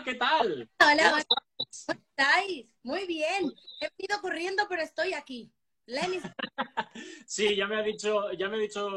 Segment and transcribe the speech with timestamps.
[0.00, 0.70] Hola, ¿qué tal?
[0.80, 1.24] Hola.
[1.28, 2.66] ¿Cómo estáis?
[2.82, 3.52] Muy bien.
[3.82, 5.52] He ido corriendo, pero estoy aquí.
[5.84, 6.20] Lenny.
[7.26, 8.88] sí, ya me ha dicho, ya me ha dicho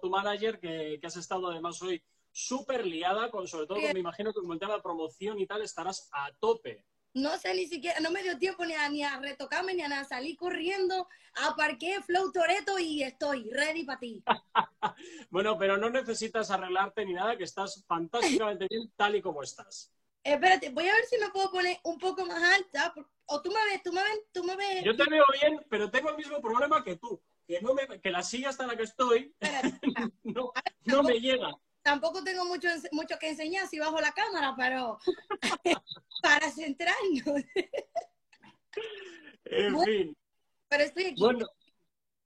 [0.00, 4.32] tu manager que, que has estado además hoy súper liada, con, sobre todo, me imagino
[4.32, 6.86] que con el tema de promoción y tal estarás a tope.
[7.12, 9.88] No sé ni siquiera, no me dio tiempo ni a, ni a retocarme ni a
[9.88, 10.04] nada.
[10.04, 14.24] Salí corriendo, aparqué Flow Toreto y estoy ready para ti.
[15.30, 19.92] bueno, pero no necesitas arreglarte ni nada, que estás fantásticamente bien tal y como estás.
[20.32, 22.94] Espérate, voy a ver si me puedo poner un poco más alta.
[23.26, 24.84] O tú me ves, tú me ves, tú me ves.
[24.84, 27.20] Yo te veo bien, pero tengo el mismo problema que tú.
[27.46, 29.32] Que, no me, que la silla hasta la que estoy
[30.24, 30.52] no,
[30.84, 34.98] no me llega tampoco tengo mucho, mucho que enseñar si bajo la cámara, pero
[36.22, 37.44] para centrarnos.
[39.44, 40.16] en fin.
[40.68, 41.20] Pero estoy aquí.
[41.20, 41.46] Bueno,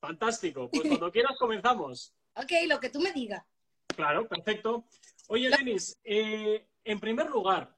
[0.00, 0.70] fantástico.
[0.70, 2.14] Pues cuando quieras comenzamos.
[2.36, 3.44] Ok, lo que tú me digas.
[3.88, 4.86] Claro, perfecto.
[5.28, 7.76] Oye, Denis, eh, en primer lugar,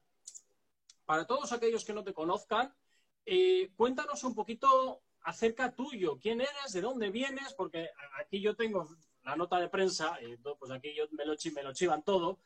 [1.12, 2.74] para todos aquellos que no te conozcan,
[3.26, 6.18] eh, cuéntanos un poquito acerca tuyo.
[6.18, 6.72] ¿Quién eres?
[6.72, 7.52] ¿De dónde vienes?
[7.52, 8.88] Porque aquí yo tengo
[9.22, 12.40] la nota de prensa, y pues aquí yo me lo, me lo chivan todo,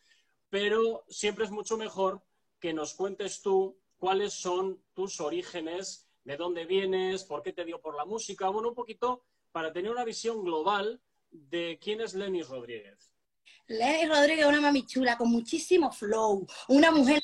[0.51, 2.25] pero siempre es mucho mejor
[2.59, 7.81] que nos cuentes tú cuáles son tus orígenes, de dónde vienes, por qué te dio
[7.81, 12.43] por la música, bueno, un poquito para tener una visión global de quién es Lenny
[12.43, 13.13] Rodríguez.
[13.69, 17.23] Lenny Rodríguez es una mami chula con muchísimo flow, una mujer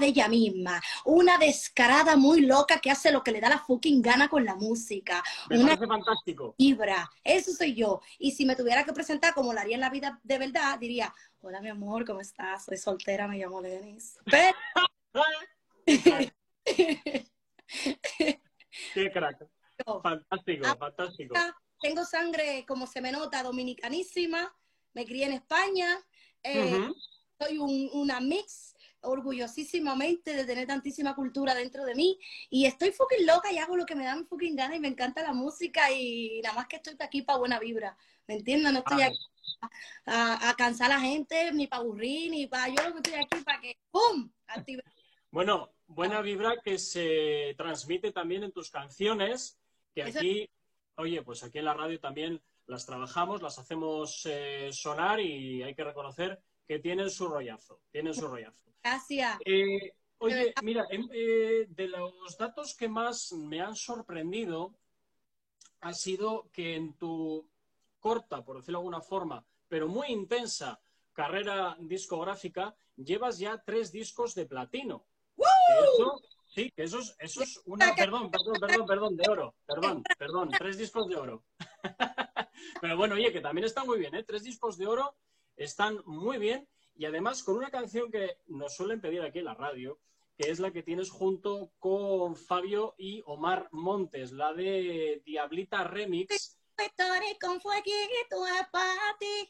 [0.00, 4.00] de ella misma, una descarada muy loca que hace lo que le da la fucking
[4.02, 5.22] gana con la música.
[5.50, 6.54] Me una parece fantástico.
[6.58, 8.00] Vibra, eso soy yo.
[8.18, 11.12] Y si me tuviera que presentar como lo haría en la vida de verdad, diría,
[11.40, 12.64] hola mi amor, ¿cómo estás?
[12.64, 14.18] Soy soltera, me llamo Denis.
[14.24, 14.56] Pero...
[18.94, 19.46] Qué crack.
[20.02, 21.34] Fantástico, ah, fantástico.
[21.80, 24.54] Tengo sangre, como se me nota, dominicanísima.
[24.94, 25.98] Me crié en España.
[26.42, 26.88] Eh,
[27.38, 28.71] soy una mix
[29.02, 32.18] orgullosísimamente de tener tantísima cultura dentro de mí
[32.50, 34.88] y estoy fucking loca y hago lo que me da mi fucking gana y me
[34.88, 37.96] encanta la música y nada más que estoy aquí para buena vibra,
[38.26, 38.72] ¿me entiendes?
[38.72, 39.18] No estoy aquí
[40.06, 42.68] a, cansar a la gente, ni para aburrir, ni para...
[42.68, 44.30] Yo lo que estoy aquí para que ¡pum!
[45.30, 49.58] Bueno, buena vibra que se transmite también en tus canciones,
[49.94, 50.50] que aquí,
[50.96, 55.74] oye, pues aquí en la radio también las trabajamos, las hacemos eh, sonar y hay
[55.74, 58.60] que reconocer que tienen su rollazo, tienen su rollazo.
[58.82, 59.38] Gracias.
[59.44, 64.74] Eh, oye, mira, em, eh, de los datos que más me han sorprendido
[65.80, 67.48] ha sido que en tu
[68.00, 70.80] corta, por decirlo de alguna forma, pero muy intensa
[71.12, 75.06] carrera discográfica, llevas ya tres discos de platino.
[76.46, 77.94] sí, que eso es, eso es una...
[77.94, 79.54] Perdón, perdón, perdón, perdón, de oro.
[79.66, 81.44] Perdón, perdón, tres discos de oro.
[82.80, 84.24] pero bueno, oye, que también está muy bien, ¿eh?
[84.24, 85.16] Tres discos de oro
[85.56, 89.54] están muy bien y además con una canción que nos suelen pedir aquí en la
[89.54, 89.98] radio,
[90.36, 96.58] que es la que tienes junto con Fabio y Omar Montes, la de Diablita Remix.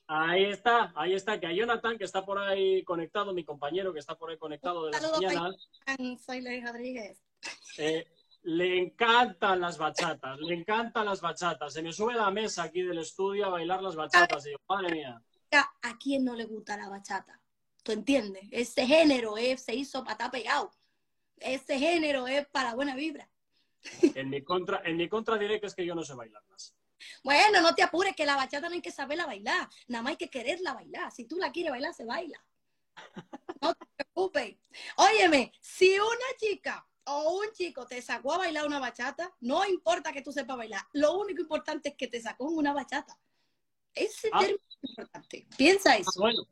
[0.07, 4.01] Ahí está, ahí está, que a Jonathan, que está por ahí conectado, mi compañero que
[4.01, 5.69] está por ahí conectado de las mañanas.
[6.25, 7.23] Soy Rodríguez.
[7.79, 8.07] Eh,
[8.43, 11.73] le encantan las bachatas, le encantan las bachatas.
[11.73, 14.57] Se me sube a la mesa aquí del estudio a bailar las bachatas y yo,
[14.69, 15.23] madre mía
[15.61, 17.41] a quien no le gusta la bachata.
[17.83, 18.45] ¿Tú entiendes?
[18.51, 20.71] Ese género es, se hizo para estar pegado.
[21.39, 23.29] Ese género es para buena vibra.
[24.15, 26.77] En mi contra, en mi contra diré que es que yo no sé bailar más.
[27.25, 30.17] Bueno, no te apures, que la bachata no hay que saberla bailar, nada más hay
[30.17, 31.11] que quererla bailar.
[31.11, 32.45] Si tú la quieres bailar, se baila.
[33.61, 34.57] No te preocupes.
[34.97, 40.13] Óyeme, si una chica o un chico te sacó a bailar una bachata, no importa
[40.13, 43.19] que tú sepas bailar, lo único importante es que te sacó una bachata.
[43.95, 44.41] Ese ah.
[44.41, 45.47] término importante.
[45.56, 46.20] Piensa eso.
[46.20, 46.47] bueno,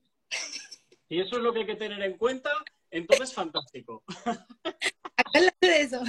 [1.08, 2.50] y eso es lo que hay que tener en cuenta,
[2.90, 4.04] entonces fantástico.
[5.16, 6.02] Acuérdate de eso.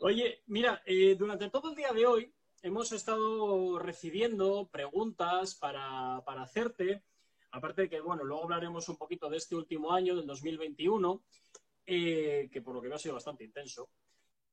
[0.00, 2.32] Oye, mira, eh, durante todo el día de hoy
[2.62, 7.04] hemos estado recibiendo preguntas para, para, hacerte,
[7.52, 11.22] aparte de que, bueno, luego hablaremos un poquito de este último año, del 2021,
[11.86, 13.88] eh, que por lo que veo ha sido bastante intenso.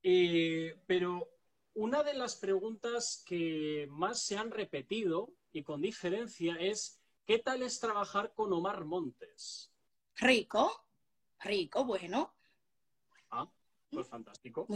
[0.02, 1.28] Eh, pero
[1.74, 7.62] una de las preguntas que más se han repetido y con diferencia es, ¿qué tal
[7.62, 9.72] es trabajar con Omar Montes?
[10.16, 10.84] Rico,
[11.40, 12.34] rico, bueno.
[13.30, 13.48] Ah,
[13.90, 14.66] pues fantástico.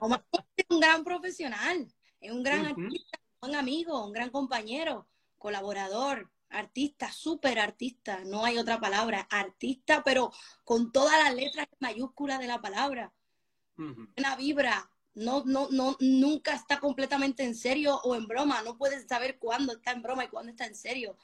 [0.00, 0.24] Omar
[0.56, 7.10] es un gran profesional, es un gran artista, un amigo, un gran compañero, colaborador, artista,
[7.10, 10.30] súper artista, no hay otra palabra, artista, pero
[10.62, 13.12] con todas las letras mayúsculas de la palabra.
[13.76, 18.62] Una vibra, no, no, no, nunca está completamente en serio o en broma.
[18.62, 21.16] No puedes saber cuándo está en broma y cuándo está en serio.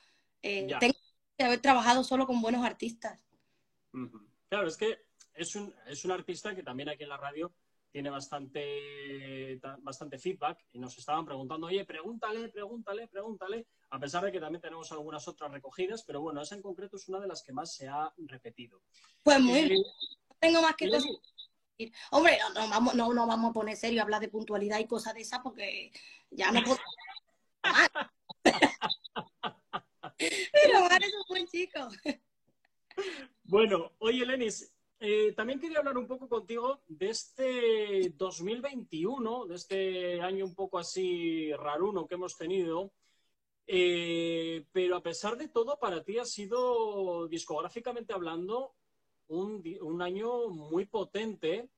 [0.42, 0.94] Eh, tengo
[1.36, 3.24] que haber trabajado solo con buenos artistas.
[4.48, 4.98] Claro, es que
[5.34, 7.52] es un, es un artista que también aquí en la radio
[7.90, 14.32] tiene bastante, bastante feedback y nos estaban preguntando, oye, pregúntale, pregúntale, pregúntale, a pesar de
[14.32, 17.42] que también tenemos algunas otras recogidas, pero bueno, esa en concreto es una de las
[17.42, 18.82] que más se ha repetido.
[19.22, 19.82] Pues muy eh, bien.
[20.38, 21.10] Tengo más que decir.
[22.10, 25.14] Hombre, no, vamos, no, no vamos a poner serio a hablar de puntualidad y cosas
[25.14, 25.90] de esas porque
[26.30, 26.78] ya no puedo.
[30.18, 31.88] pero Mar es un buen chico.
[33.44, 40.20] Bueno, oye, Lenis, eh, también quería hablar un poco contigo de este 2021, de este
[40.20, 42.92] año un poco así raruno que hemos tenido.
[43.66, 48.74] Eh, pero a pesar de todo, para ti ha sido, discográficamente hablando,
[49.30, 51.68] un, año muy potente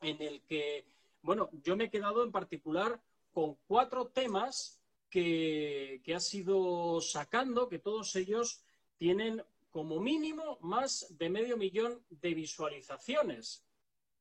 [0.00, 0.84] en el que,
[1.22, 3.00] bueno, yo me he quedado en particular
[3.32, 8.62] con cuatro temas que, que has ido sacando, que todos ellos
[8.98, 13.64] tienen como mínimo más de medio millón de visualizaciones.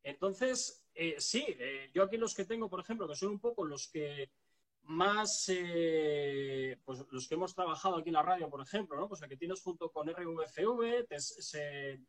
[0.04, 3.66] Entonces, eh, sí, eh, yo aquí los que tengo, por ejemplo, que son un poco
[3.66, 4.30] los que
[4.84, 9.08] más, eh, pues los que hemos trabajado aquí en la radio, por ejemplo, ¿no?
[9.08, 11.18] Pues el que tienes junto con RVFV, te,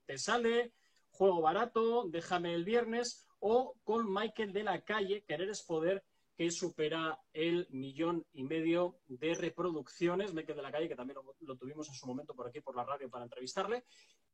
[0.05, 0.73] te sale
[1.11, 6.05] Juego Barato, Déjame el Viernes, o con Michael de la Calle, Querer es Poder,
[6.37, 10.33] que supera el millón y medio de reproducciones.
[10.33, 12.85] Michael de la Calle, que también lo, tuvimos en su momento por aquí, por la
[12.85, 13.85] radio, para entrevistarle.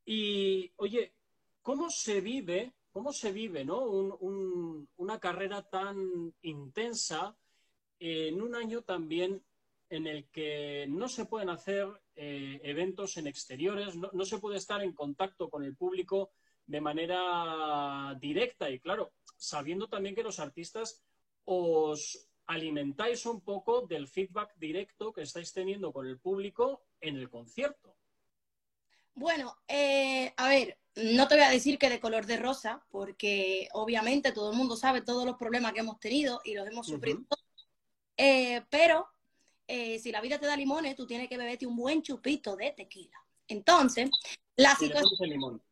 [0.05, 1.14] Y, oye,
[1.62, 3.82] ¿cómo se vive, cómo se vive, ¿no?
[4.96, 7.37] una carrera tan intensa
[7.98, 9.42] en un año también
[9.90, 14.82] en el que no se pueden hacer eh, eventos en exteriores, no, se puede estar
[14.82, 16.32] en contacto con el público
[16.66, 21.02] de manera directa y claro, sabiendo también que los artistas
[21.44, 27.30] os alimentáis un poco del feedback directo que estáis teniendo con el público en el
[27.30, 27.96] concierto.
[29.14, 33.68] Bueno, eh, a ver, no te voy a decir que de color de rosa, porque
[33.72, 37.20] obviamente todo el mundo sabe todos los problemas que hemos tenido y los hemos sufrido.
[38.18, 39.08] Eh, pero
[39.68, 42.72] eh, si la vida te da limones, tú tienes que beberte un buen chupito de
[42.72, 43.16] tequila.
[43.46, 44.10] Entonces,
[44.56, 45.62] la situación...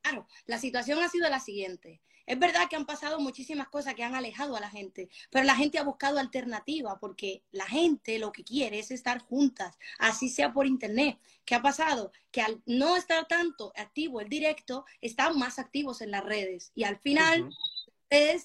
[0.00, 2.00] claro, la situación ha sido la siguiente.
[2.26, 5.56] Es verdad que han pasado muchísimas cosas que han alejado a la gente, pero la
[5.56, 10.52] gente ha buscado alternativa porque la gente lo que quiere es estar juntas, así sea
[10.52, 11.18] por internet.
[11.44, 12.12] ¿Qué ha pasado?
[12.30, 16.84] Que al no estar tanto activo el directo, están más activos en las redes y
[16.84, 17.50] al final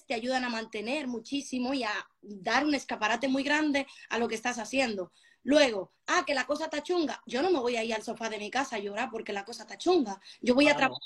[0.06, 4.34] te ayudan a mantener muchísimo y a dar un escaparate muy grande a lo que
[4.34, 5.12] estás haciendo.
[5.42, 7.22] Luego, ah, que la cosa está chunga.
[7.26, 9.44] Yo no me voy a ir al sofá de mi casa a llorar porque la
[9.44, 10.20] cosa está chunga.
[10.40, 11.00] Yo voy a trabajar.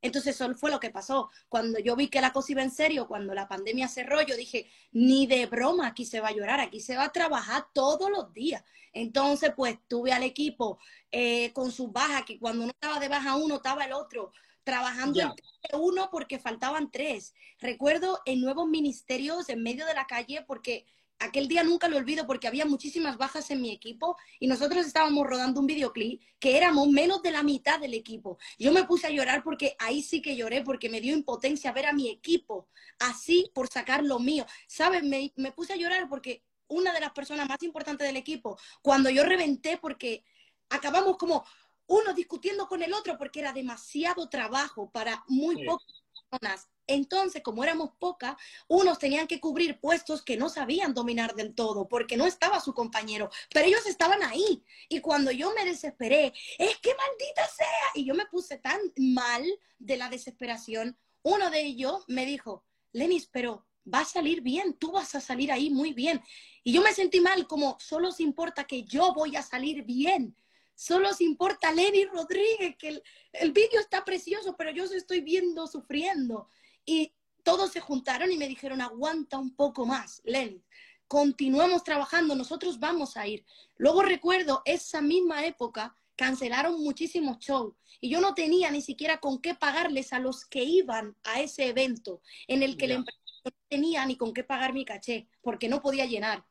[0.00, 1.30] Entonces, eso fue lo que pasó.
[1.48, 4.70] Cuando yo vi que la cosa iba en serio, cuando la pandemia cerró, yo dije,
[4.92, 8.32] ni de broma aquí se va a llorar, aquí se va a trabajar todos los
[8.32, 8.62] días.
[8.92, 10.78] Entonces, pues tuve al equipo
[11.10, 14.30] eh, con sus bajas, que cuando uno estaba de baja uno, estaba el otro
[14.68, 17.32] trabajando en uno porque faltaban tres.
[17.58, 20.84] Recuerdo en nuevos ministerios en medio de la calle porque
[21.18, 25.26] aquel día nunca lo olvido porque había muchísimas bajas en mi equipo y nosotros estábamos
[25.26, 28.36] rodando un videoclip que éramos menos de la mitad del equipo.
[28.58, 31.86] Yo me puse a llorar porque ahí sí que lloré porque me dio impotencia ver
[31.86, 32.68] a mi equipo
[32.98, 34.44] así por sacar lo mío.
[34.66, 35.02] ¿Sabes?
[35.02, 39.08] Me, me puse a llorar porque una de las personas más importantes del equipo, cuando
[39.08, 40.24] yo reventé porque
[40.68, 41.46] acabamos como
[41.88, 46.68] uno discutiendo con el otro porque era demasiado trabajo para muy pocas personas.
[46.86, 48.36] Entonces, como éramos pocas,
[48.66, 52.72] unos tenían que cubrir puestos que no sabían dominar del todo porque no estaba su
[52.72, 54.62] compañero, pero ellos estaban ahí.
[54.88, 59.44] Y cuando yo me desesperé, es que maldita sea, y yo me puse tan mal
[59.78, 64.92] de la desesperación, uno de ellos me dijo, Lenis, pero va a salir bien, tú
[64.92, 66.22] vas a salir ahí muy bien.
[66.64, 70.36] Y yo me sentí mal, como solo se importa que yo voy a salir bien.
[70.78, 76.48] Solo os importa Lenny Rodríguez, que el, vídeo está precioso, pero yo estoy viendo sufriendo.
[76.86, 80.62] Y todos se juntaron y me dijeron, aguanta un poco más, Lenny.
[81.08, 83.44] Continuemos trabajando, nosotros vamos a ir.
[83.76, 89.40] Luego recuerdo esa misma época cancelaron muchísimos shows y yo no tenía ni siquiera con
[89.40, 93.50] qué pagarles a los que iban a ese evento en el que la empresa no
[93.68, 96.44] tenía ni con qué pagar mi caché porque no podía llenar.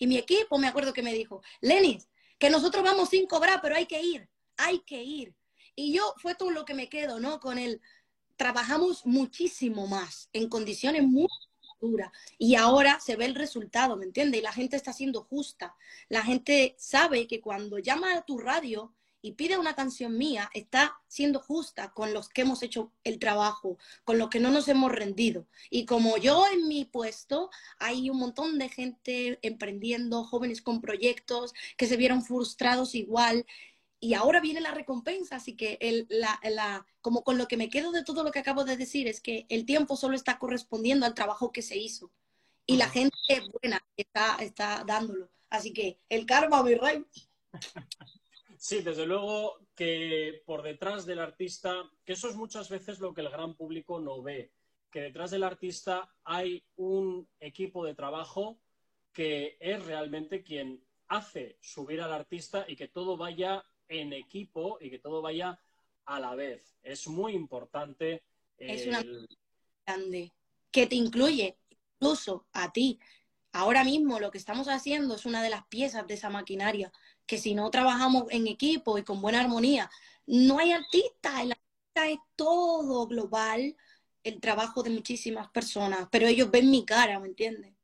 [0.00, 3.76] Y mi equipo me acuerdo que me dijo, Lenis, que nosotros vamos sin cobrar, pero
[3.76, 5.34] hay que ir, hay que ir.
[5.74, 7.40] Y yo fue todo lo que me quedo, ¿no?
[7.40, 7.80] Con él,
[8.36, 11.28] trabajamos muchísimo más, en condiciones muy
[11.80, 12.10] duras.
[12.38, 14.40] Y ahora se ve el resultado, ¿me entiendes?
[14.40, 15.74] Y la gente está siendo justa.
[16.08, 18.94] La gente sabe que cuando llama a tu radio,
[19.26, 23.76] y pide una canción mía, está siendo justa con los que hemos hecho el trabajo,
[24.04, 25.48] con los que no nos hemos rendido.
[25.68, 31.54] Y como yo en mi puesto, hay un montón de gente emprendiendo, jóvenes con proyectos
[31.76, 33.44] que se vieron frustrados igual.
[33.98, 37.68] y ahora viene la recompensa, así que el, la, la, como con lo que me
[37.68, 41.04] quedo de todo lo que acabo de decir es que el tiempo solo está correspondiendo
[41.06, 42.12] al trabajo que se hizo
[42.66, 43.16] y la gente
[43.60, 45.28] buena está, está dándolo.
[45.50, 47.04] Así que el karma, mi rey.
[48.58, 53.20] Sí, desde luego que por detrás del artista, que eso es muchas veces lo que
[53.20, 54.52] el gran público no ve,
[54.90, 58.58] que detrás del artista hay un equipo de trabajo
[59.12, 64.90] que es realmente quien hace subir al artista y que todo vaya en equipo y
[64.90, 65.60] que todo vaya
[66.04, 66.76] a la vez.
[66.82, 68.24] Es muy importante.
[68.58, 69.04] Es una
[69.86, 70.32] grande
[70.70, 72.98] que te incluye incluso a ti.
[73.52, 76.92] Ahora mismo lo que estamos haciendo es una de las piezas de esa maquinaria,
[77.26, 79.90] que si no trabajamos en equipo y con buena armonía,
[80.26, 81.42] no hay artista.
[81.42, 83.76] El artista es todo global,
[84.22, 87.74] el trabajo de muchísimas personas, pero ellos ven mi cara, ¿me entiendes?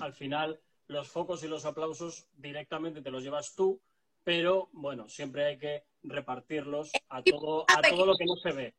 [0.00, 3.80] Al final, los focos y los aplausos directamente te los llevas tú,
[4.24, 8.74] pero bueno, siempre hay que repartirlos a todo, a todo lo que no se ve.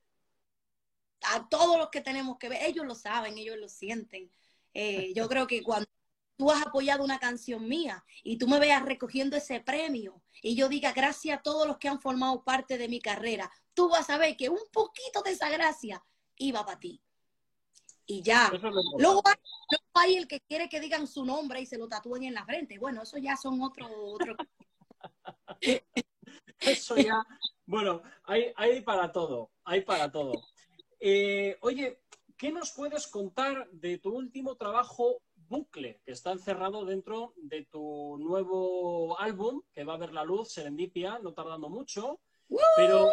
[1.25, 4.29] A todos los que tenemos que ver, ellos lo saben, ellos lo sienten.
[4.73, 5.87] Eh, yo creo que cuando
[6.37, 10.67] tú has apoyado una canción mía y tú me veas recogiendo ese premio y yo
[10.69, 14.17] diga gracias a todos los que han formado parte de mi carrera, tú vas a
[14.17, 16.03] ver que un poquito de esa gracia
[16.37, 17.01] iba para ti.
[18.05, 18.51] Y ya.
[18.97, 19.21] Luego
[19.93, 22.77] hay, el que quiere que digan su nombre y se lo tatúen en la frente.
[22.77, 23.87] Bueno, eso ya son otro...
[23.89, 24.35] otro...
[26.59, 27.23] eso ya...
[27.65, 30.33] Bueno, hay, hay para todo, hay para todo.
[30.99, 32.01] Eh, oye,
[32.37, 35.21] ¿qué nos puedes contar de tu último trabajo
[35.53, 40.51] bucle que está encerrado dentro de tu nuevo álbum que va a ver la luz,
[40.51, 42.19] Serendipia, no tardando mucho?
[42.75, 43.09] Pero,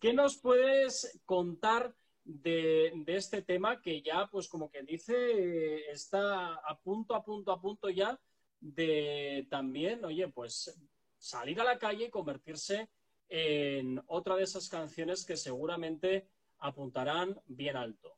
[0.00, 6.78] ¿qué nos puedes contar de, este tema que ya, pues como que dice, está a
[6.78, 8.18] punto, a punto, a punto ya
[8.60, 10.80] de también, oye, pues
[11.18, 12.88] salir a la calle y convertirse
[13.28, 18.16] en otra de esas canciones que seguramente apuntarán bien alto.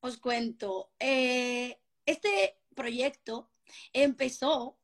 [0.00, 1.78] Os cuento, eh,
[2.10, 3.50] este proyecto
[3.92, 4.78] empezó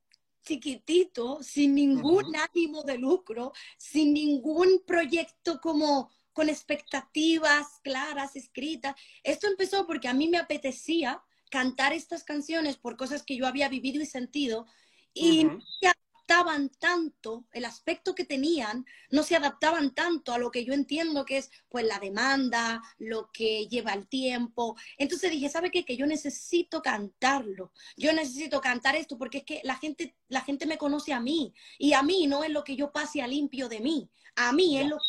[0.44, 8.94] chiquitito, sin ningún ánimo de lucro, sin ningún proyecto como con expectativas claras, escritas.
[9.24, 13.68] Esto empezó porque a mí me apetecía cantar estas canciones por cosas que yo había
[13.68, 14.66] vivido y sentido
[15.12, 15.46] y
[15.80, 15.88] se
[16.26, 21.24] adaptaban tanto, el aspecto que tenían, no se adaptaban tanto a lo que yo entiendo
[21.24, 24.76] que es pues la demanda, lo que lleva el tiempo.
[24.98, 25.84] Entonces dije, ¿sabe qué?
[25.84, 27.72] Que yo necesito cantarlo.
[27.96, 31.54] Yo necesito cantar esto porque es que la gente, la gente me conoce a mí
[31.78, 34.10] y a mí no es lo que yo pase a limpio de mí.
[34.34, 35.04] A mí es lo que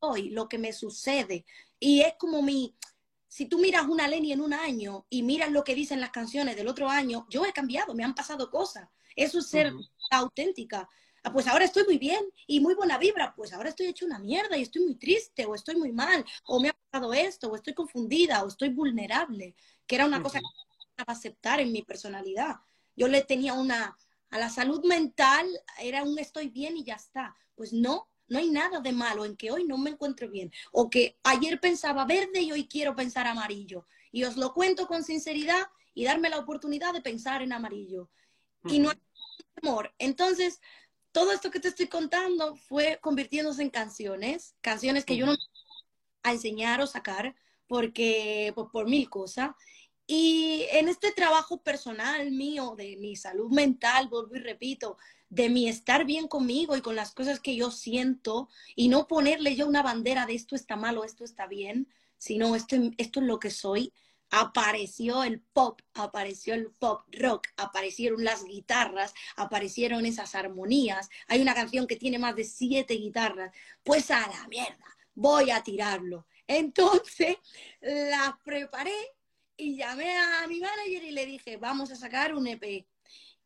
[0.00, 1.44] hoy, lo que me sucede.
[1.78, 2.74] Y es como mi,
[3.28, 6.56] si tú miras una Lenny en un año y miras lo que dicen las canciones
[6.56, 8.88] del otro año, yo he cambiado, me han pasado cosas.
[9.16, 9.72] Eso es ser
[10.18, 10.88] auténtica.
[11.24, 14.18] Ah, pues ahora estoy muy bien y muy buena vibra, pues ahora estoy hecho una
[14.18, 17.54] mierda y estoy muy triste o estoy muy mal o me ha pasado esto o
[17.54, 19.54] estoy confundida o estoy vulnerable,
[19.86, 22.56] que era una cosa que no aceptar en mi personalidad.
[22.96, 23.96] Yo le tenía una,
[24.30, 25.46] a la salud mental
[25.80, 27.36] era un estoy bien y ya está.
[27.54, 30.90] Pues no, no hay nada de malo en que hoy no me encuentro bien o
[30.90, 33.86] que ayer pensaba verde y hoy quiero pensar amarillo.
[34.10, 38.10] Y os lo cuento con sinceridad y darme la oportunidad de pensar en amarillo.
[38.64, 38.96] Y no hay
[39.62, 39.94] amor.
[39.98, 40.60] Entonces,
[41.12, 45.36] todo esto que te estoy contando fue convirtiéndose en canciones, canciones que yo no
[46.22, 47.34] a enseñar o sacar
[47.66, 49.50] porque por, por mil cosas.
[50.06, 54.96] Y en este trabajo personal mío, de mi salud mental, vuelvo y repito,
[55.28, 59.56] de mi estar bien conmigo y con las cosas que yo siento y no ponerle
[59.56, 61.88] yo una bandera de esto está malo, esto está bien,
[62.18, 63.92] sino esto, esto es lo que soy.
[64.32, 71.10] Apareció el pop, apareció el pop rock, aparecieron las guitarras, aparecieron esas armonías.
[71.28, 73.54] Hay una canción que tiene más de siete guitarras.
[73.84, 74.84] Pues a la mierda,
[75.14, 76.26] voy a tirarlo.
[76.46, 77.36] Entonces
[77.80, 78.96] las preparé
[79.56, 82.86] y llamé a mi manager y le dije, vamos a sacar un EP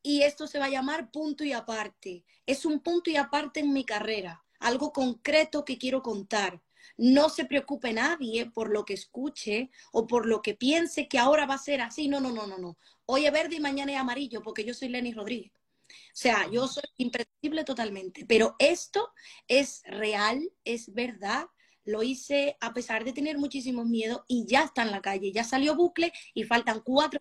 [0.07, 2.25] y esto se va a llamar punto y aparte.
[2.47, 6.63] Es un punto y aparte en mi carrera, algo concreto que quiero contar.
[6.97, 11.47] No se preocupe nadie por lo que escuche o por lo que piense que ahora
[11.47, 12.09] va a ser así.
[12.09, 12.79] No, no, no, no, no.
[13.07, 15.53] Hoy es verde y mañana es amarillo porque yo soy Lenny Rodríguez.
[15.89, 19.13] O sea, yo soy impredecible totalmente, pero esto
[19.47, 21.47] es real, es verdad.
[21.85, 25.45] Lo hice a pesar de tener muchísimos miedos y ya está en la calle, ya
[25.45, 27.21] salió bucle y faltan cuatro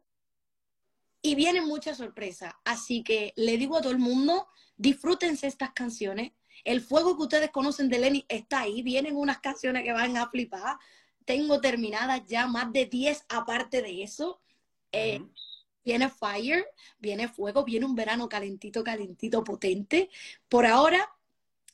[1.21, 2.53] y vienen muchas sorpresas.
[2.63, 6.33] Así que le digo a todo el mundo, disfrútense estas canciones.
[6.63, 8.81] El fuego que ustedes conocen de Lenny está ahí.
[8.81, 10.77] Vienen unas canciones que van a flipar.
[11.25, 14.41] Tengo terminadas ya más de 10 aparte de eso.
[14.91, 15.21] Eh,
[15.83, 16.65] viene Fire,
[16.99, 20.09] viene Fuego, viene un verano calentito, calentito, potente.
[20.49, 21.09] Por ahora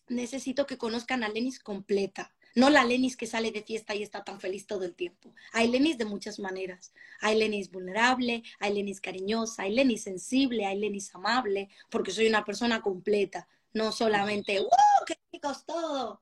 [0.08, 4.24] necesito que conozcan a Lenis completa, no la Lenis que sale de fiesta y está
[4.24, 5.34] tan feliz todo el tiempo.
[5.54, 6.94] Hay Lenis de muchas maneras.
[7.22, 12.44] Hay Lenis vulnerable, hay Lenis cariñosa, hay Lenis sensible, hay Lenis amable, porque soy una
[12.44, 14.70] persona completa, no solamente, ¡wow!
[15.06, 16.22] ¡Qué ricos todo!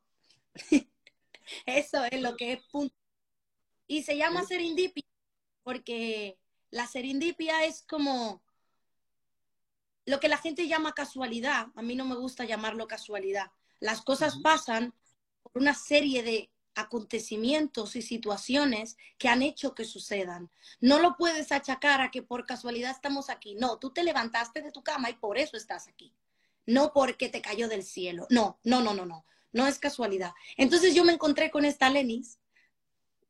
[1.65, 2.95] Eso es lo que es punto.
[3.87, 5.03] Y se llama serendipia
[5.63, 6.37] porque
[6.71, 8.43] la serendipia es como
[10.05, 11.67] lo que la gente llama casualidad.
[11.75, 13.51] A mí no me gusta llamarlo casualidad.
[13.79, 14.93] Las cosas pasan
[15.41, 20.49] por una serie de acontecimientos y situaciones que han hecho que sucedan.
[20.79, 23.55] No lo puedes achacar a que por casualidad estamos aquí.
[23.55, 26.13] No, tú te levantaste de tu cama y por eso estás aquí.
[26.69, 28.27] No porque te cayó del cielo.
[28.29, 29.25] No, no, no, no, no.
[29.51, 30.33] No es casualidad.
[30.55, 32.37] Entonces yo me encontré con esta Lenis,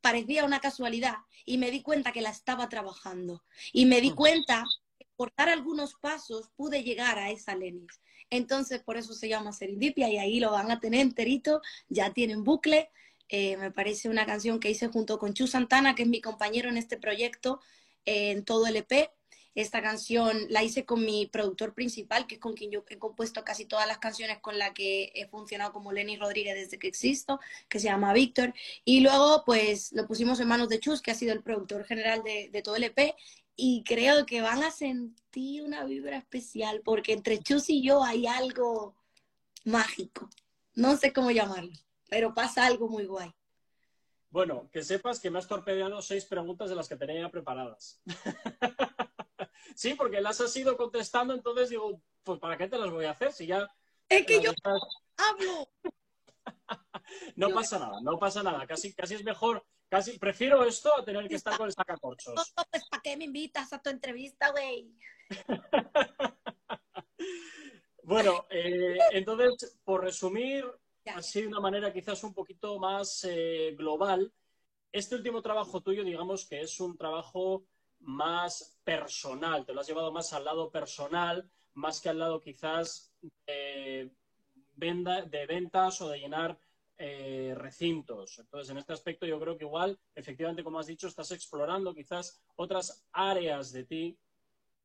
[0.02, 1.16] parecía una casualidad,
[1.46, 3.46] y me di cuenta que la estaba trabajando.
[3.72, 4.66] Y me di cuenta
[4.98, 8.02] que por dar algunos pasos pude llegar a esa Lenis.
[8.30, 12.44] Entonces, por eso se llama Serendipia y ahí lo van a tener enterito, ya tienen
[12.44, 12.92] bucle.
[13.30, 16.68] Eh, me parece una canción que hice junto con Chu Santana, que es mi compañero
[16.68, 17.62] en este proyecto,
[18.04, 19.12] en todo el EP.
[19.56, 23.44] Esta canción la hice con mi productor principal, que es con quien yo he compuesto
[23.44, 27.40] casi todas las canciones con las que he funcionado como Lenny Rodríguez desde que existo,
[27.68, 28.54] que se llama Víctor.
[28.86, 32.24] Y luego, pues, lo pusimos en manos de Chus, que ha sido el productor general
[32.24, 33.16] de, de todo el EP
[33.62, 38.26] y creo que van a sentir una vibra especial porque entre Chus y yo hay
[38.26, 38.96] algo
[39.66, 40.30] mágico.
[40.76, 41.74] No sé cómo llamarlo,
[42.10, 43.34] pero pasa algo muy guay.
[44.30, 48.00] Bueno, que sepas que me has torpedeado seis preguntas de las que tenía preparadas.
[49.76, 53.12] sí, porque las has ido contestando, entonces digo, pues ¿para qué te las voy a
[53.12, 53.70] hacer si ya...
[54.08, 54.52] Es que yo
[55.18, 55.70] hablo.
[57.36, 58.66] no pasa nada, no pasa nada.
[58.66, 62.54] Casi, casi es mejor Casi prefiero esto a tener que estar con el sacacorchos.
[62.72, 64.94] pues ¿para qué me invitas a tu entrevista, güey?
[68.04, 70.64] bueno, eh, entonces, por resumir,
[71.06, 74.32] así de una manera quizás un poquito más eh, global,
[74.92, 77.66] este último trabajo tuyo, digamos que es un trabajo
[78.00, 83.14] más personal, te lo has llevado más al lado personal, más que al lado quizás
[83.46, 84.12] de
[85.48, 86.58] ventas o de llenar
[87.02, 88.40] eh, recintos.
[88.40, 92.44] Entonces, en este aspecto yo creo que igual, efectivamente, como has dicho, estás explorando quizás
[92.58, 94.20] otras áreas de ti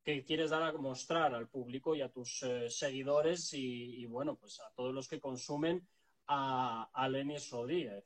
[0.04, 4.60] que quieres dar a mostrar al público y a tus eh, seguidores y, bueno, pues
[4.60, 5.88] a todos los que consumen
[6.28, 8.04] a, a Rodríguez.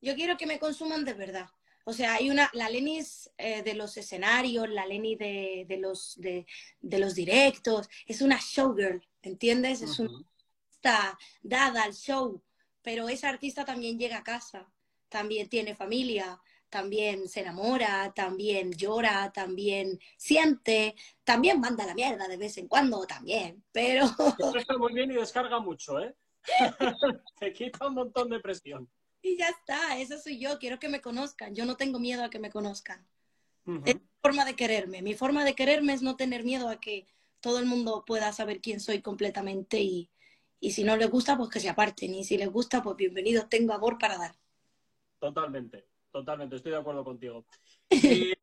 [0.00, 1.48] Yo quiero que me consuman de verdad.
[1.88, 6.20] O sea, hay una, la Lenis eh, de los escenarios, la Lenis de, de los,
[6.20, 6.44] de,
[6.80, 9.82] de, los directos, es una showgirl, ¿entiendes?
[9.82, 10.26] Es una
[10.76, 12.42] está dada al show,
[12.82, 14.68] pero esa artista también llega a casa,
[15.08, 20.94] también tiene familia, también se enamora, también llora, también siente,
[21.24, 24.06] también manda la mierda de vez en cuando, también, pero...
[24.56, 26.14] Está muy bien y descarga mucho, ¿eh?
[27.38, 28.88] Te quita un montón de presión.
[29.22, 32.30] Y ya está, esa soy yo, quiero que me conozcan, yo no tengo miedo a
[32.30, 33.06] que me conozcan.
[33.84, 37.08] Es mi forma de quererme, mi forma de quererme es no tener miedo a que
[37.40, 40.08] todo el mundo pueda saber quién soy completamente y,
[40.60, 42.14] y si no les gusta, pues que se aparten.
[42.14, 44.36] Y si les gusta, pues bienvenidos, tengo amor para dar.
[45.18, 47.46] Totalmente, totalmente, estoy de acuerdo contigo.
[47.88, 48.34] Eh,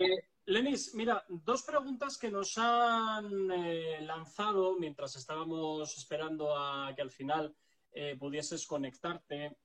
[0.46, 7.12] Lenis, mira, dos preguntas que nos han eh, lanzado mientras estábamos esperando a que al
[7.12, 7.56] final
[7.92, 9.56] eh, pudieses conectarte.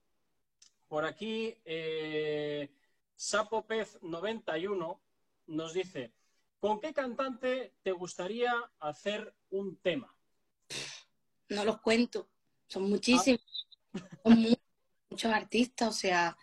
[0.89, 1.55] Por aquí,
[3.17, 4.99] SapoPez91
[5.47, 6.13] nos dice,
[6.59, 10.15] ¿con qué cantante te gustaría hacer un tema?
[11.49, 12.29] No los cuento.
[12.67, 13.69] Son muchísimos,
[14.23, 14.57] son
[15.11, 16.37] muchos artistas, o sea,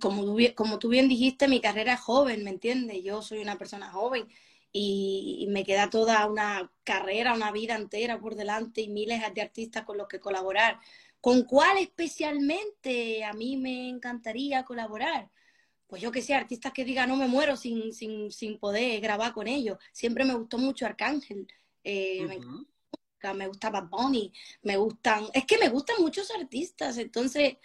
[0.00, 3.02] como tú, como tú bien dijiste, mi carrera es joven, ¿me entiendes?
[3.02, 4.28] Yo soy una persona joven
[4.72, 9.84] y, me queda toda una carrera, una vida entera por delante y miles de artistas
[9.84, 10.80] con los que colaborar.
[11.20, 15.30] ¿Con cuál especialmente a mí me encantaría colaborar?
[15.86, 19.32] Pues yo que sé, artistas que digan no me muero sin, sin, sin poder grabar
[19.32, 19.78] con ellos.
[19.92, 21.46] Siempre me gustó mucho Arcángel.
[21.82, 22.26] Eh,
[23.34, 27.56] me gustaba Bonnie, me gustan, es que me gustan muchos artistas, entonces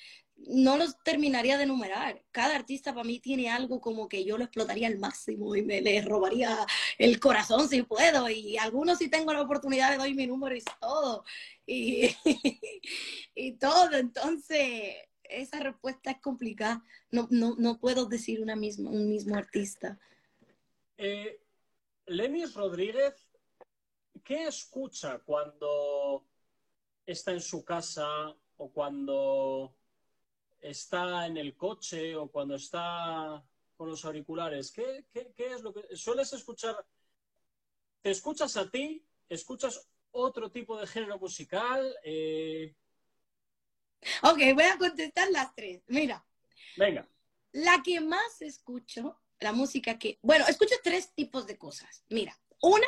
[0.48, 2.24] no los terminaría de enumerar.
[2.32, 5.82] Cada artista para mí tiene algo como que yo lo explotaría al máximo y me
[5.82, 6.66] le robaría
[6.98, 8.30] el corazón si puedo.
[8.30, 11.24] Y algunos si tengo la oportunidad le doy mi número y todo.
[11.66, 12.10] Y,
[13.36, 13.94] y todo.
[13.94, 16.84] Entonces, esa respuesta es complicada.
[17.12, 20.00] No, no, no puedo decir una misma, un mismo artista.
[20.98, 21.40] Eh,
[22.06, 23.14] Lenis Rodríguez
[24.24, 26.26] ¿qué escucha cuando
[27.06, 28.08] está en su casa
[28.58, 29.76] o cuando
[30.64, 33.44] está en el coche o cuando está
[33.76, 34.72] con los auriculares?
[34.72, 35.06] ¿Qué,
[35.38, 36.86] es lo que sueles escuchar?
[38.02, 39.06] ¿Te escuchas a ti?
[39.30, 41.96] ¿Escuchas otro tipo de género musical?
[42.04, 42.76] Eh,
[44.24, 45.84] Ok, voy a contestar las tres.
[45.88, 46.26] Mira.
[46.78, 47.08] Venga.
[47.52, 52.04] La que más escucho, la música que, bueno, escucho tres tipos de cosas.
[52.10, 52.88] Mira, una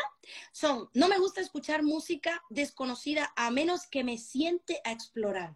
[0.52, 5.56] son, no me gusta escuchar música desconocida a menos que me siente a explorar.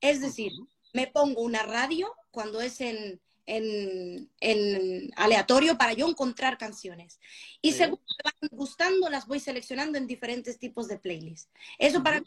[0.00, 0.52] Es decir,
[0.98, 7.20] me pongo una radio cuando es en, en, aleatorio para yo encontrar canciones.
[7.62, 11.52] Y según me van gustando, las voy seleccionando en diferentes tipos de playlists.
[11.78, 12.20] Eso para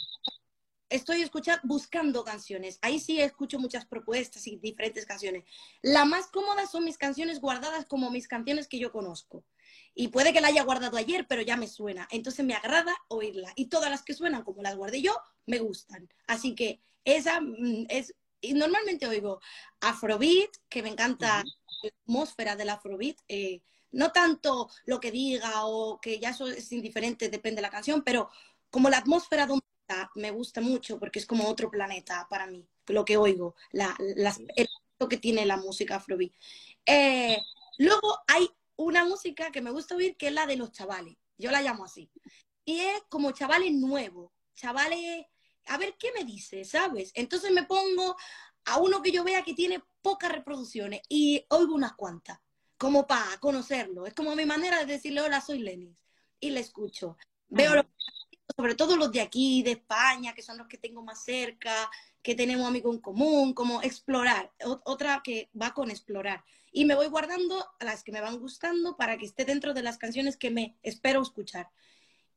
[0.87, 2.79] estoy escuchando, buscando canciones.
[2.81, 5.43] Ahí sí escucho muchas propuestas y diferentes canciones.
[5.81, 9.43] La más cómoda son mis canciones guardadas como mis canciones que yo conozco.
[9.93, 12.07] Y puede que la haya guardado ayer, pero ya me suena.
[12.09, 13.51] Entonces me agrada oírla.
[13.57, 15.13] Y todas las que suenan como las guardé yo,
[15.45, 16.07] me gustan.
[16.25, 18.15] Así que esa mm, es...
[18.41, 19.39] Y normalmente oigo
[19.79, 21.43] Afrobeat, que me encanta
[21.83, 23.17] la atmósfera del Afrobeat.
[23.27, 27.69] Eh, no tanto lo que diga o que ya eso es indiferente, depende de la
[27.69, 28.29] canción, pero
[28.69, 29.65] como la atmósfera donde
[30.15, 33.95] me gusta mucho porque es como otro planeta para mí, lo que oigo, la,
[34.55, 34.69] el
[35.09, 36.31] que tiene la música afrobeat.
[36.85, 37.37] Eh,
[37.79, 41.51] luego hay una música que me gusta oír que es la de los chavales, yo
[41.51, 42.09] la llamo así.
[42.63, 45.25] Y es como chavales nuevos, chavales,
[45.67, 47.11] a ver qué me dice, ¿sabes?
[47.15, 48.15] Entonces me pongo
[48.65, 52.39] a uno que yo vea que tiene pocas reproducciones y oigo unas cuantas,
[52.77, 54.05] como para conocerlo.
[54.05, 55.97] Es como mi manera de decirle, hola, soy Lenis.
[56.39, 57.17] Y le escucho.
[57.49, 57.85] Veo
[58.55, 61.89] sobre todo los de aquí, de España, que son los que tengo más cerca,
[62.21, 64.51] que tenemos amigos en común, como explorar,
[64.83, 66.43] otra que va con explorar.
[66.71, 69.83] Y me voy guardando a las que me van gustando para que esté dentro de
[69.83, 71.69] las canciones que me espero escuchar.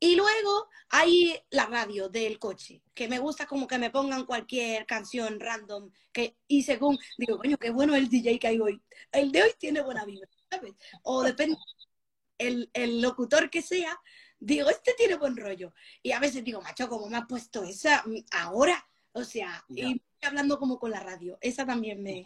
[0.04, 4.84] Y luego hay la radio del coche, que me gusta como que me pongan cualquier
[4.84, 8.82] canción random, que, y según, digo, coño, qué bueno el DJ que hay hoy.
[9.10, 10.74] El de hoy tiene buena vibra, ¿sabes?
[11.04, 11.56] O depende,
[12.36, 13.98] el, el locutor que sea,
[14.38, 15.72] digo, este tiene buen rollo.
[16.02, 18.86] Y a veces digo, macho, ¿cómo me ha puesto esa mm, ahora?
[19.12, 21.38] O sea, y hablando como con la radio.
[21.40, 22.24] Esa también me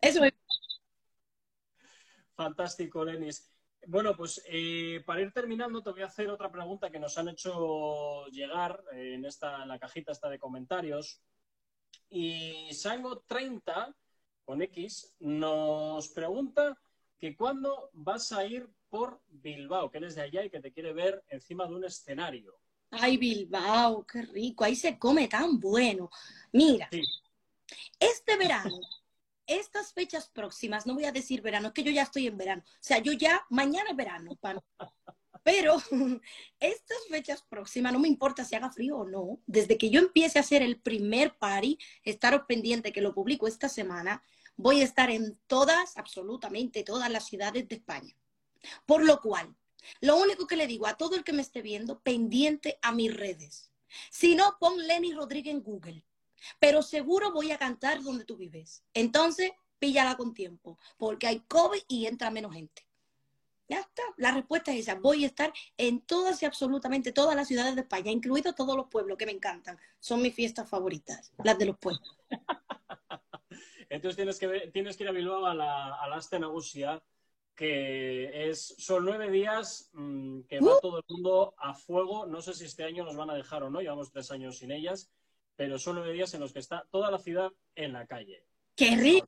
[0.00, 0.32] Eso es.
[2.34, 3.49] Fantástico, Lenis.
[3.86, 7.28] Bueno, pues eh, para ir terminando te voy a hacer otra pregunta que nos han
[7.28, 11.22] hecho llegar en, esta, en la cajita esta de comentarios.
[12.08, 13.94] Y Sango30,
[14.44, 16.78] con X, nos pregunta
[17.18, 20.92] que cuándo vas a ir por Bilbao, que eres de allá y que te quiere
[20.92, 22.58] ver encima de un escenario.
[22.90, 26.10] Ay, Bilbao, qué rico, ahí se come tan bueno.
[26.52, 26.88] Mira,
[27.98, 28.80] este verano,
[29.50, 32.78] estas fechas próximas, no voy a decir verano, que yo ya estoy en verano, o
[32.80, 34.38] sea, yo ya, mañana es verano,
[35.42, 35.76] pero
[36.60, 40.38] estas fechas próximas, no me importa si haga frío o no, desde que yo empiece
[40.38, 44.22] a hacer el primer party, estaros pendiente que lo publico esta semana,
[44.56, 48.14] voy a estar en todas, absolutamente todas las ciudades de España.
[48.86, 49.56] Por lo cual,
[50.00, 53.12] lo único que le digo a todo el que me esté viendo, pendiente a mis
[53.12, 53.72] redes.
[54.10, 56.04] Si no, pon Lenny Rodríguez en Google.
[56.58, 58.84] Pero seguro voy a cantar donde tú vives.
[58.94, 62.86] Entonces, píllala con tiempo, porque hay COVID y entra menos gente.
[63.68, 64.02] Ya está.
[64.16, 64.96] La respuesta es esa.
[64.96, 68.88] Voy a estar en todas y absolutamente todas las ciudades de España, incluidos todos los
[68.88, 69.78] pueblos que me encantan.
[70.00, 72.18] Son mis fiestas favoritas, las de los pueblos.
[73.88, 76.20] Entonces tienes que, tienes que ir a Bilbao a la, a la
[77.60, 80.80] que es, son nueve días mm, que va uh.
[80.80, 82.24] todo el mundo a fuego.
[82.24, 84.70] No sé si este año nos van a dejar o no, llevamos tres años sin
[84.70, 85.10] ellas,
[85.60, 88.46] pero son nueve días en los que está toda la ciudad en la calle.
[88.74, 89.26] ¡Qué rico!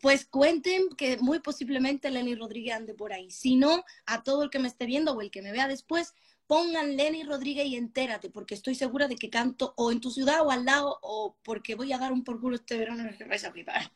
[0.00, 3.30] pues cuenten que muy posiblemente Lenny Rodríguez ande por ahí.
[3.30, 6.14] Si no, a todo el que me esté viendo o el que me vea después,
[6.48, 10.44] pongan Lenny Rodríguez y entérate, porque estoy segura de que canto o en tu ciudad
[10.44, 13.44] o al lado, o porque voy a dar un por culo este verano que vais
[13.44, 13.92] a flipar.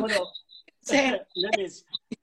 [0.00, 0.26] Bueno,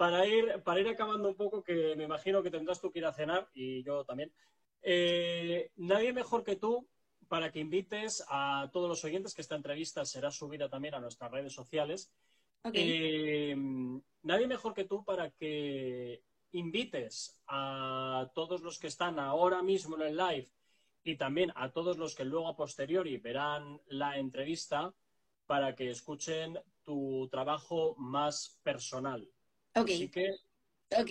[0.00, 3.04] para ir, para ir acabando un poco, que me imagino que tendrás tú que ir
[3.04, 4.32] a cenar y yo también.
[4.80, 6.88] Eh, nadie mejor que tú
[7.28, 11.30] para que invites a todos los oyentes, que esta entrevista será subida también a nuestras
[11.30, 12.10] redes sociales.
[12.72, 13.54] Eh,
[14.22, 20.02] nadie mejor que tú para que invites a todos los que están ahora mismo en
[20.08, 20.50] el live
[21.04, 24.94] y también a todos los que luego a posteriori verán la entrevista
[25.44, 29.30] para que escuchen tu trabajo más personal.
[29.74, 29.90] Ok.
[30.98, 31.10] Ok.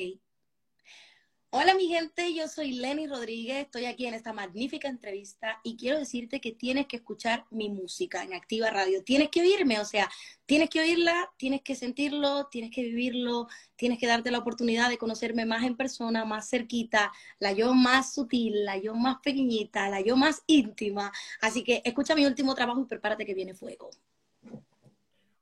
[1.52, 5.98] Hola mi gente, yo soy Lenny Rodríguez, estoy aquí en esta magnífica entrevista y quiero
[5.98, 10.08] decirte que tienes que escuchar mi música en Activa Radio, tienes que oírme, o sea,
[10.46, 15.00] tienes que oírla, tienes que sentirlo, tienes que vivirlo, tienes que darte la oportunidad de
[15.00, 20.02] conocerme más en persona, más cerquita, la yo más sutil, la yo más pequeñita, la
[20.02, 23.90] yo más íntima, así que escucha mi último trabajo y prepárate que viene fuego.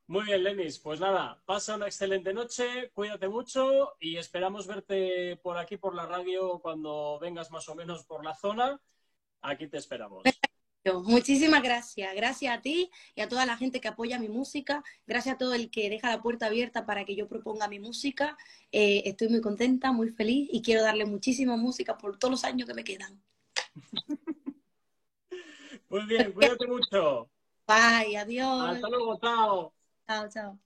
[0.07, 0.79] Muy bien, Lenis.
[0.79, 6.05] Pues nada, pasa una excelente noche, cuídate mucho y esperamos verte por aquí, por la
[6.05, 8.79] radio, cuando vengas más o menos por la zona.
[9.41, 10.23] aquí te esperamos.
[11.03, 12.15] Muchísimas gracias.
[12.15, 14.81] Gracias a ti y a toda la gente que apoya mi música.
[15.05, 18.37] Gracias a todo el que deja la puerta abierta para que yo proponga mi música.
[18.71, 22.67] Eh, estoy muy contenta, muy feliz y quiero darle muchísima música por todos los años
[22.67, 23.21] que me quedan.
[25.89, 27.29] Muy bien, cuídate mucho.
[27.65, 28.75] Bye, adiós.
[28.75, 29.76] Hasta luego, chao.
[30.07, 30.59] Chao, chao.